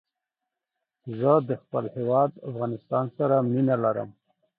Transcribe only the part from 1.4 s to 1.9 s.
د خپل